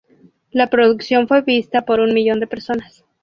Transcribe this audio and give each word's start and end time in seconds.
La 0.49 0.71
producción 0.71 1.27
fue 1.27 1.43
vista 1.43 1.83
por 1.85 1.99
un 1.99 2.11
millón 2.15 2.39
de 2.39 2.47
personas. 2.47 3.05